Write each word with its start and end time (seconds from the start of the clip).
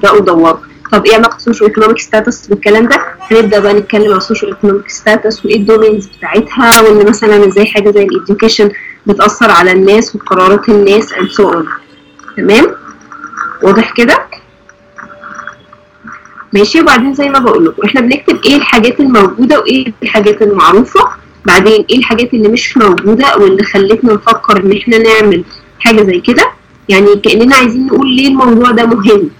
ابداوا 0.00 0.20
دوروا 0.20 0.56
طب 0.92 1.06
إيه 1.06 1.14
علاقة 1.14 1.36
ال 1.36 1.41
social 1.41 1.68
economic 1.68 1.98
status 1.98 2.46
بالكلام 2.46 2.86
ده؟ 2.88 3.00
هنبدأ 3.30 3.58
بقى 3.60 3.74
نتكلم 3.74 4.04
على 4.08 4.16
ال 4.16 4.21
social 4.21 4.50
economic 4.54 4.88
status 4.88 5.44
وإيه 5.44 5.56
ال 5.56 5.62
domains 5.62 6.06
بتاعتها 6.06 6.80
وإن 6.82 7.06
مثلا 7.08 7.46
إزاي 7.48 7.66
حاجة 7.66 7.90
زي 7.90 8.02
ال 8.04 8.11
education 8.11 8.70
بتأثر 9.06 9.50
على 9.50 9.72
الناس 9.72 10.16
وقرارات 10.16 10.68
الناس 10.68 11.12
and 11.12 11.28
so 11.40 11.44
on. 11.54 11.64
تمام؟ 12.36 12.66
واضح 13.62 13.92
كده؟ 13.96 14.18
ماشي. 16.52 16.80
وبعدين 16.80 17.14
زي 17.14 17.28
ما 17.28 17.38
بقول 17.38 17.64
لكم 17.66 17.82
إحنا 17.84 18.00
بنكتب 18.00 18.38
إيه 18.44 18.56
الحاجات 18.56 19.00
الموجودة 19.00 19.60
وإيه 19.60 19.92
الحاجات 20.02 20.42
المعروفة. 20.42 21.00
بعدين 21.46 21.84
إيه 21.90 21.98
الحاجات 21.98 22.34
اللي 22.34 22.48
مش 22.48 22.76
موجودة 22.76 23.36
واللي 23.36 23.64
خلتنا 23.64 24.12
نفكر 24.14 24.56
إن 24.64 24.72
إحنا 24.76 24.98
نعمل 24.98 25.44
حاجة 25.80 26.02
زي 26.02 26.20
كده. 26.20 26.44
يعني 26.88 27.16
كأننا 27.16 27.56
عايزين 27.56 27.86
نقول 27.86 28.16
ليه 28.16 28.28
الموضوع 28.28 28.70
ده 28.70 28.86
مهم. 28.86 29.30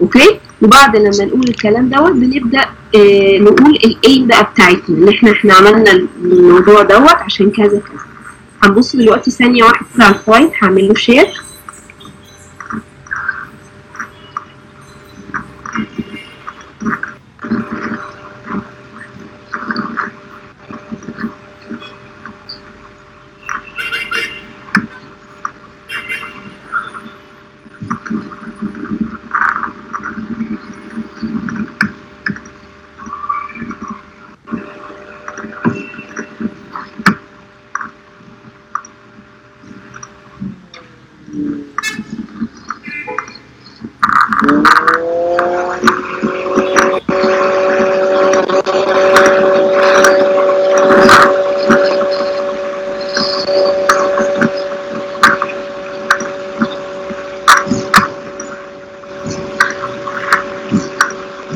okay؟ 0.00 0.40
وبعد 0.62 0.96
لما 0.96 1.24
نقول 1.24 1.48
الكلام 1.48 1.88
دوت 1.88 2.12
بنبدأ 2.12 2.60
آه 2.94 3.38
نقول 3.38 3.70
ال 3.84 3.95
aim 3.95 4.26
بقى 4.26 4.50
بتاعتنا 4.54 4.96
إن 4.98 5.08
إحنا 5.08 5.32
إحنا 5.32 5.54
عملنا 5.54 5.92
الموضوع 6.24 6.82
دوت 6.82 7.08
عشان 7.26 7.50
كذا 7.50 7.68
كذا. 7.68 7.80
هنبص 8.62 8.96
دلوقتي 8.96 9.30
ثانية 9.30 9.64
واحدة 9.64 9.86
على 10.04 10.14
ال 10.14 10.20
slide 10.20 10.50
هعمل 10.62 10.88
له 10.88 10.94
share 10.94 11.26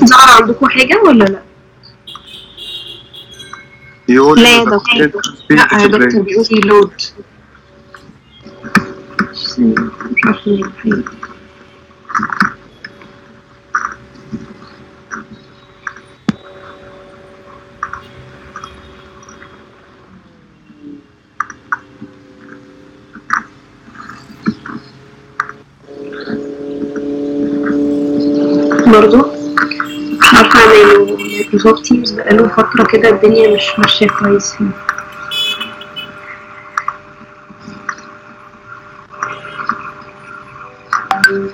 ظهر 0.04 0.42
عندكم 0.42 0.66
حاجة 0.68 1.02
ولا 1.06 1.24
لا؟ 1.24 1.42
يقول 4.08 4.42
لا 4.42 4.56
يا 4.56 4.64
دكتور. 4.64 5.22
لا 5.50 5.68
يا 5.82 5.86
دكتور 5.86 6.22
بيقول 6.22 6.46
لود 6.64 6.92
مش 9.58 10.24
عارفه 10.26 11.02
برضو. 28.92 29.26
يعني 30.32 31.14
Microsoft 31.32 31.86
Teams 31.86 32.12
بقاله 32.12 32.48
فترة 32.48 32.84
كده 32.92 33.08
الدنيا 33.08 33.56
مش 33.56 33.78
ماشية 33.78 34.06
كويس 34.06 34.52
فيه. 34.52 34.66
طيب 41.24 41.50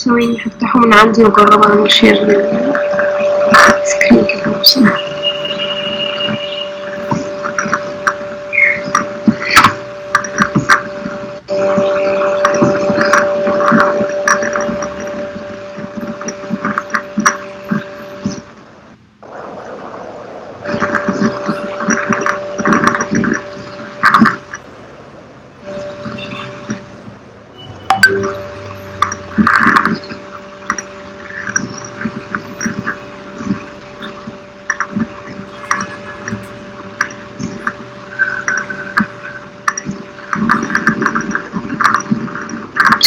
ثواني 0.06 0.38
هفتحه 0.46 0.78
من 0.80 0.94
عندي 0.94 1.24
واجرب 1.24 1.62
اعمل 1.62 1.92
share 1.92 2.16
screen 3.84 4.24
كده 4.24 4.52
لو 4.56 4.62
سمحت. 4.62 5.06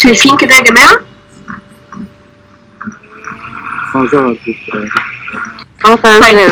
شايفين 0.02 0.36
كده 0.36 0.54
يا 0.54 0.60
جماعة؟ 0.60 0.96
آه 5.84 5.94
تمام 5.96 6.20
طيب. 6.22 6.50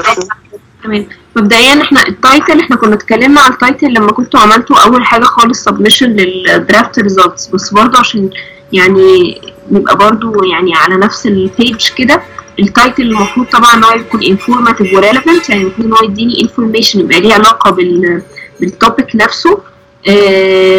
تمام 0.85 1.07
مبدئيا 1.37 1.83
إحنا 1.83 2.09
ال 2.09 2.18
title 2.18 2.61
إحنا 2.61 2.77
كنا 2.77 2.95
اتكلمنا 2.95 3.41
على 3.41 3.53
ال 3.53 3.59
title 3.59 3.87
لما 3.95 4.13
كنتوا 4.13 4.41
عملتوا 4.41 4.77
أول 4.85 5.05
حاجة 5.07 5.25
خالص 5.25 5.65
submission 5.65 6.07
لل 6.07 6.33
draft 6.33 6.99
results 6.99 7.47
بس 7.49 7.71
برضه 7.71 7.99
عشان 7.99 8.31
يعني 8.73 9.41
نبقى 9.71 9.97
برضه 9.97 10.33
يعني 10.53 10.75
على 10.75 10.97
نفس 10.97 11.27
ال 11.27 11.39
page 11.39 11.89
كده 11.97 12.23
ال 12.59 12.66
title 12.66 13.03
المفروض 13.03 13.47
طبعا 13.47 13.75
ان 13.75 13.85
هو 13.85 13.93
يكون 13.97 14.23
informative 14.23 14.95
و 14.95 15.01
relevant 15.01 15.51
يعني 15.51 15.63
المفروض 15.63 15.87
ان 15.87 15.93
هو 15.93 16.05
يديني 16.05 16.43
information 16.43 17.01
يبقى 17.01 17.21
ليه 17.21 17.35
علاقة 17.35 17.71
بال 17.71 18.23
بال 18.61 18.77
topic 18.77 19.17
نفسه 19.17 19.59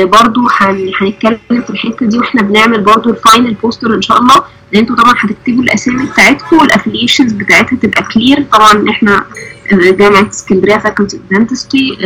برضو 0.05 0.47
هن- 0.59 0.91
هنتكلم 1.01 1.37
في 1.49 1.69
الحتة 1.69 2.05
دي 2.05 2.17
وإحنا 2.19 2.41
بنعمل 2.41 2.81
برضو 2.81 3.09
ال 3.09 3.17
final 3.17 3.53
poster 3.53 3.93
إن 3.95 4.01
شاء 4.01 4.19
الله 4.21 4.35
لأن 4.73 4.81
أنتوا 4.81 4.95
طبعا 4.95 5.13
هتكتبوا 5.17 5.63
الأسامي 5.63 6.05
بتاعتكم 6.05 6.57
وال 6.57 6.68
affiliations 6.68 7.31
بتاعتها 7.33 7.75
تبقى 7.75 8.03
clear 8.13 8.45
طبعا 8.53 8.89
إحنا 8.89 9.25
آه، 9.73 9.91
جامعة 9.91 10.29
اسكندرية 10.29 10.77
faculty 10.77 11.17
of 11.17 11.25
dentistry 11.39 11.97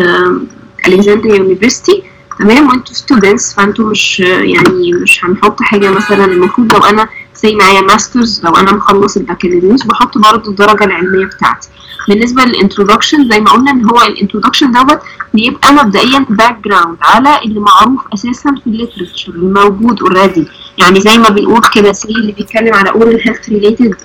university 1.25 2.03
تمام؟ 2.39 2.67
وانتوا 2.67 2.93
students 2.95 3.53
فانتوا 3.53 3.89
مش 3.89 4.21
آه، 4.25 4.39
يعني 4.41 4.93
مش 4.93 5.25
هنحط 5.25 5.61
حاجة 5.61 5.89
مثلا 5.91 6.25
المفروض 6.25 6.73
لو 6.73 6.79
أنا 6.79 7.07
زي 7.43 7.55
معايا 7.55 7.81
masters 7.81 8.41
لو 8.45 8.51
أنا 8.51 8.71
مخلص 8.71 9.17
البكالوريوس 9.17 9.83
بحط 9.83 10.17
برضو 10.17 10.51
الدرجة 10.51 10.83
العلمية 10.83 11.25
بتاعتي. 11.25 11.69
بالنسبة 12.07 12.43
لل 12.43 12.56
introduction 12.56 13.29
زي 13.29 13.39
ما 13.39 13.51
قلنا 13.51 13.71
إن 13.71 13.85
هو 13.85 14.01
ال 14.01 14.07
introduction 14.07 14.71
دوت 14.71 14.99
بيبقى 15.33 15.73
مبدئيا 15.73 16.25
background 16.29 16.97
على 17.01 17.39
اللي 17.45 17.59
معروف 17.59 18.01
أساسا 18.13 18.55
في 18.63 18.67
ال 18.67 18.73
literature 18.73 19.31
الموجود 19.33 20.01
already 20.01 20.47
يعني 20.77 21.01
زي 21.01 21.17
ما 21.17 21.29
بنقول 21.29 21.61
كده 21.73 21.91
say 21.93 22.07
اللي 22.09 22.31
بيتكلم 22.31 22.73
على 22.73 22.89
oral 22.89 23.21
health 23.27 23.49
related 23.49 23.95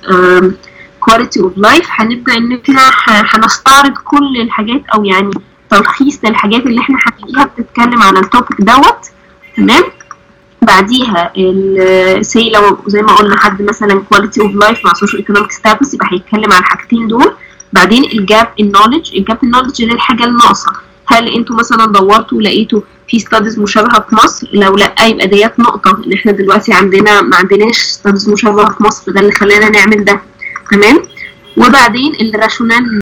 quality 1.01 1.41
of 1.41 1.53
life 1.57 1.87
هنبدأ 1.91 2.37
إن 2.37 2.53
إحنا 2.53 2.91
هنستعرض 3.35 3.93
كل 4.05 4.41
الحاجات 4.41 4.83
أو 4.95 5.05
يعني 5.05 5.31
تلخيص 5.71 6.19
للحاجات 6.25 6.67
اللي 6.67 6.81
إحنا 6.81 6.97
هنلاقيها 7.07 7.45
بتتكلم 7.45 8.03
على 8.03 8.19
ال 8.19 8.26
topic 8.26 8.61
دوت. 8.61 8.99
تمام؟ 9.57 9.83
بعديها 10.69 11.33
say 12.23 12.51
لو 12.51 12.79
زي 12.87 13.03
ما 13.03 13.13
قلنا 13.17 13.41
حد 13.41 13.63
مثلا 13.63 14.03
quality 14.09 14.41
of 14.41 14.55
life 14.55 14.79
مع 14.85 14.93
social 14.95 15.21
economic 15.21 15.53
status 15.53 15.95
يبقى 15.95 16.09
هيتكلم 16.13 16.53
على 16.53 16.61
الحاجتين 16.61 17.09
دول. 17.09 17.33
بعدين 17.73 18.05
الجاب 18.05 18.49
النولج 18.61 19.17
الجاب 19.17 19.39
النولج 19.45 19.83
اللي 19.83 19.95
الحاجة 19.95 20.25
الناقصة. 20.25 20.71
هل 21.07 21.29
أنتوا 21.29 21.57
مثلا 21.57 21.87
دورتوا 21.87 22.39
ولقيتوا 22.39 22.81
في 23.09 23.19
studies 23.19 23.59
مشابهة 23.59 24.01
في 24.11 24.15
مصر؟ 24.15 24.49
لو 24.53 24.77
لا 24.77 24.95
يبقى 25.07 25.27
ديت 25.27 25.61
نقطة. 25.61 26.03
إن 26.07 26.13
إحنا 26.13 26.33
دلوقتي 26.33 26.73
عندنا 26.73 27.23
ما 27.23 27.37
عندناش 27.37 27.77
studies 27.79 28.29
مشابهة 28.29 28.71
في 28.75 28.83
مصر 28.83 29.13
ده 29.13 29.21
اللي 29.21 29.33
خلانا 29.33 29.69
نعمل 29.69 30.05
ده. 30.05 30.21
تمام؟ 30.71 31.03
وبعدين 31.57 32.13
ال 32.21 32.28
rationale 32.28 32.97